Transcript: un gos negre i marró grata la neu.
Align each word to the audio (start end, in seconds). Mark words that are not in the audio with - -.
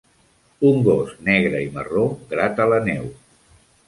un 0.69 0.79
gos 0.87 1.11
negre 1.27 1.59
i 1.65 1.67
marró 1.75 2.05
grata 2.31 2.67
la 2.73 2.81
neu. 2.89 3.05